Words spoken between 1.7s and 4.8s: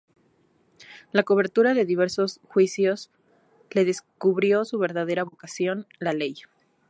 de diversos juicios le descubrió su